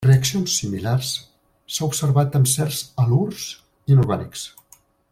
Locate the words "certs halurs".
2.55-3.47